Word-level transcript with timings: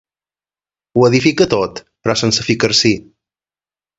Ho 0.97 1.03
edifica 1.09 1.47
tot, 1.51 1.83
però 2.07 2.17
sense 2.21 2.47
ficar-s'hi. 2.47 2.95